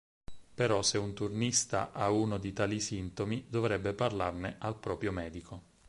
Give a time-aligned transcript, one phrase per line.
[0.55, 5.61] Però se un turnista ha uno di tali sintomi dovrebbe parlarne al proprio medico.